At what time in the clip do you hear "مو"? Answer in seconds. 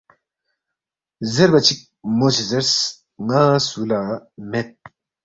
2.17-2.27